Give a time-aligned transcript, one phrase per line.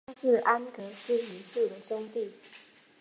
[0.07, 2.31] 他是安格斯一世的兄弟。